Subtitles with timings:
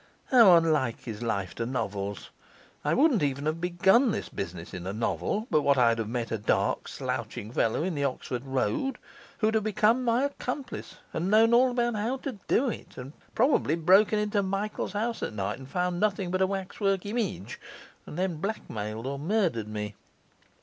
[0.31, 2.31] How unlike is life to novels!
[2.83, 6.31] I wouldn't have even begun this business in a novel, but what I'd have met
[6.31, 8.97] a dark, slouching fellow in the Oxford Road,
[9.37, 13.75] who'd have become my accomplice, and known all about how to do it, and probably
[13.75, 17.59] broken into Michael's house at night and found nothing but a waxwork image;
[18.07, 19.93] and then blackmailed or murdered me.